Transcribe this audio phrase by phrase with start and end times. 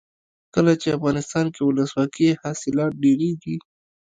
[0.53, 3.55] کله چې افغانستان کې ولسواکي وي حاصلات ډیریږي.